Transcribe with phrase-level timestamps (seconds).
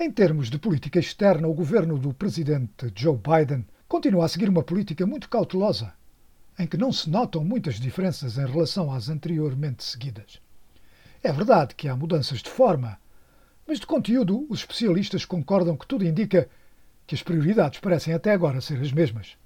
[0.00, 4.62] Em termos de política externa, o governo do presidente Joe Biden continua a seguir uma
[4.62, 5.92] política muito cautelosa,
[6.56, 10.40] em que não se notam muitas diferenças em relação às anteriormente seguidas.
[11.20, 12.96] É verdade que há mudanças de forma,
[13.66, 16.48] mas de conteúdo, os especialistas concordam que tudo indica
[17.04, 19.36] que as prioridades parecem até agora ser as mesmas.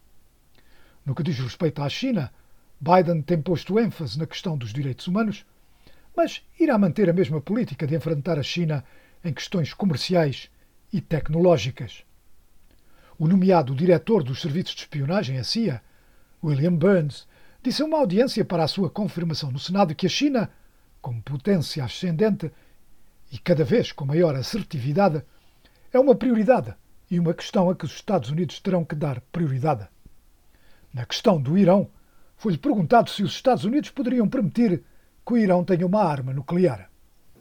[1.07, 2.31] No que diz respeito à China,
[2.79, 5.47] Biden tem posto ênfase na questão dos direitos humanos,
[6.15, 8.85] mas irá manter a mesma política de enfrentar a China
[9.25, 10.51] em questões comerciais
[10.93, 12.05] e tecnológicas.
[13.19, 15.83] O nomeado diretor dos serviços de espionagem, a CIA,
[16.43, 17.27] William Burns,
[17.63, 20.51] disse a uma audiência para a sua confirmação no Senado que a China,
[21.01, 22.51] como potência ascendente
[23.31, 25.23] e cada vez com maior assertividade,
[25.93, 26.75] é uma prioridade
[27.11, 29.87] e uma questão a que os Estados Unidos terão que dar prioridade.
[30.93, 31.89] Na questão do Irão,
[32.37, 34.83] foi-lhe perguntado se os Estados Unidos poderiam permitir
[35.25, 36.91] que o Irão tenha uma arma nuclear.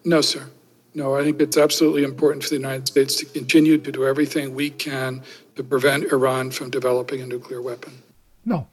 [0.06, 0.61] Não, senhor.
[0.94, 4.54] No, I think it's absolutely important for the United States to continue to do everything
[4.54, 5.22] we can
[5.56, 7.94] to prevent Iran from developing a nuclear weapon.
[8.46, 8.68] Não.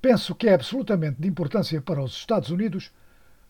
[0.00, 2.90] Penso que é absolutamente de importância para os Estados Unidos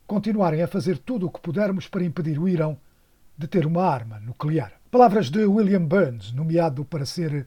[0.06, 2.78] continuarem a fazer tudo o que pudermos para impedir o Irão
[3.37, 4.73] de ter uma arma nuclear.
[4.91, 7.47] Palavras de William Burns, nomeado para ser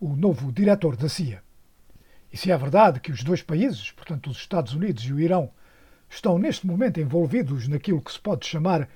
[0.00, 1.42] o novo diretor da CIA.
[2.32, 5.50] E se é verdade que os dois países, portanto os Estados Unidos e o Irão,
[6.08, 8.88] estão neste momento envolvidos naquilo que se pode chamar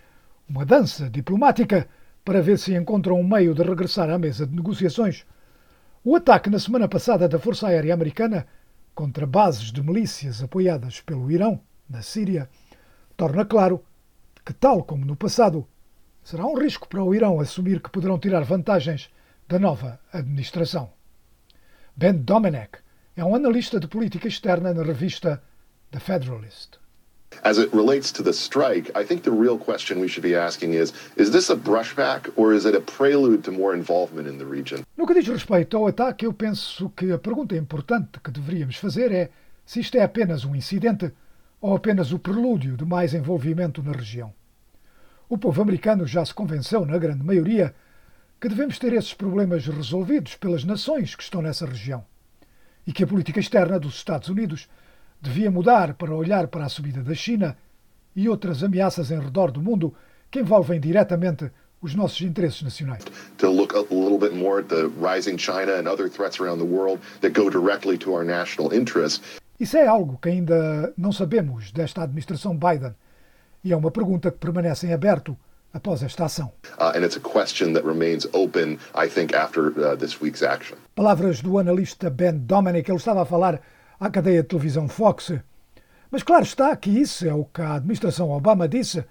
[0.53, 1.89] uma dança diplomática
[2.23, 5.25] para ver se encontram um meio de regressar à mesa de negociações.
[6.05, 8.47] O ataque na semana passada da Força Aérea Americana
[8.95, 11.59] contra bases de milícias apoiadas pelo Irão,
[11.89, 12.51] na Síria,
[13.17, 13.83] torna claro
[14.45, 15.67] que, tal como no passado,
[16.23, 19.09] será um risco para o Irão assumir que poderão tirar vantagens
[19.49, 20.93] da nova administração.
[21.97, 22.79] Ben Domenech
[23.17, 25.43] é um analista de política externa na revista
[25.91, 26.82] The Federalist.
[27.43, 30.75] As it relates to the strike, I think the real question we should be asking
[30.75, 34.45] is is this a brushback or is it a prelude to more involvement in the
[34.45, 34.85] region?
[34.97, 39.11] No que diz respeito ao ataque, eu penso que a pergunta importante que deveríamos fazer
[39.13, 39.31] é
[39.65, 41.13] se isto é apenas um incidente
[41.61, 44.33] ou apenas o prelúdio de mais envolvimento na região.
[45.29, 47.75] O povo americano já se convenceu, na grande maioria,
[48.41, 52.05] que devemos ter esses problemas resolvidos pelas nações que estão nessa região
[52.87, 54.69] e que a política externa dos Estados Unidos
[55.23, 57.57] devia mudar para olhar para a subida da China
[58.15, 59.95] e outras ameaças em redor do mundo
[60.31, 61.51] que envolvem diretamente
[61.81, 63.05] os nossos interesses nacionais.
[63.39, 66.69] To look a little bit more at the rising China and other threats around the
[66.69, 69.41] world that go directly to our national interests.
[69.59, 72.95] Isso é algo que ainda não sabemos desta administração Biden
[73.63, 75.37] e é uma pergunta que permanece em aberto
[75.73, 76.53] após esta ação.
[76.79, 80.77] Uh, and it's a question that remains open, I think, after uh, this week's action.
[80.95, 83.61] Palavras do analista Ben Dominic, ele estava a falar
[84.03, 85.33] à cadeia de televisão Fox.
[86.11, 89.05] Mas claro está que isso é o que a administração Obama disse.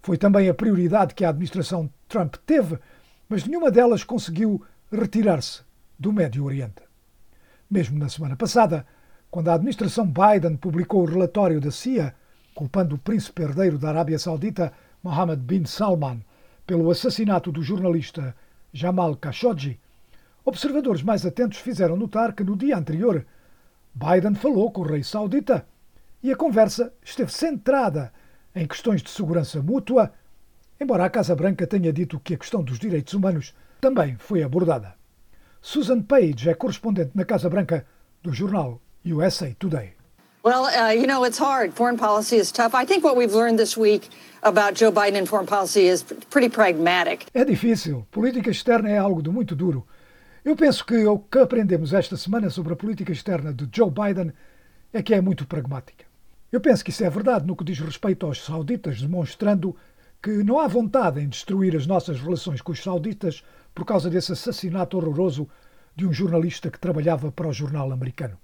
[0.00, 2.78] Foi também a prioridade que a administração Trump teve,
[3.28, 5.62] mas nenhuma delas conseguiu retirar-se
[5.98, 6.80] do Médio Oriente.
[7.68, 8.86] Mesmo na semana passada,
[9.32, 12.14] quando a administração Biden publicou o relatório da CIA,
[12.54, 16.24] culpando o príncipe herdeiro da Arábia Saudita, Mohammed bin Salman,
[16.64, 18.32] pelo assassinato do jornalista
[18.72, 19.80] Jamal Khashoggi,
[20.44, 23.26] observadores mais atentos fizeram notar que no dia anterior
[23.96, 25.66] Biden falou com o rei saudita
[26.22, 28.12] e a conversa esteve centrada
[28.54, 30.12] em questões de segurança mútua,
[30.78, 34.94] embora a Casa Branca tenha dito que a questão dos direitos humanos também foi abordada.
[35.62, 37.86] Susan Page é correspondente na Casa Branca
[38.22, 39.94] do jornal USA Today.
[40.44, 41.72] Well, uh, you know, it's hard.
[41.72, 42.74] Foreign policy is tough.
[42.74, 44.10] I think what we've learned this week
[44.42, 47.26] about Joe Biden and foreign policy is pretty pragmatic.
[47.32, 48.06] É difícil.
[48.10, 49.86] Política externa é algo de muito duro.
[50.46, 54.32] Eu penso que o que aprendemos esta semana sobre a política externa de Joe Biden
[54.92, 56.04] é que é muito pragmática.
[56.52, 59.74] Eu penso que isso é verdade no que diz respeito aos sauditas, demonstrando
[60.22, 63.42] que não há vontade em destruir as nossas relações com os sauditas
[63.74, 65.48] por causa desse assassinato horroroso
[65.96, 68.38] de um jornalista que trabalhava para o jornal americano.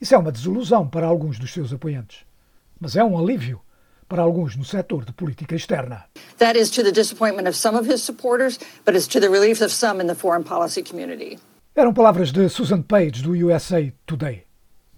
[0.00, 2.24] Isso é uma desilusão para alguns dos seus apoiantes,
[2.80, 3.60] mas é um alívio
[4.08, 6.06] para alguns no setor de política externa.
[6.38, 9.62] That is to the disappointment of some of his supporters, but it's to the relief
[9.62, 11.38] of some in the foreign policy community.
[11.76, 14.44] Eram palavras de Susan Page do USA Today.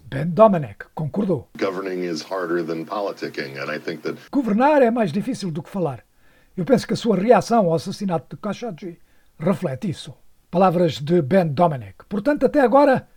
[0.09, 1.47] Ben Domenech concordou.
[1.57, 5.69] Governing is harder than politicking, and I think that Governar é mais difícil do que
[5.69, 6.03] falar.
[6.57, 8.99] Eu penso que a sua reação ao assassinato de Khashoggi
[9.39, 10.13] reflete isso.
[10.49, 11.95] Palavras de Ben Domenech.
[12.09, 13.07] Portanto, até agora,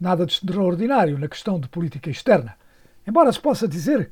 [0.00, 2.56] nada de extraordinário na questão de política externa.
[3.06, 4.10] Embora se possa dizer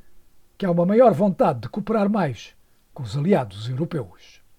[0.61, 2.55] que há uma maior vontade de cooperar mais
[2.93, 4.39] com os aliados europeus.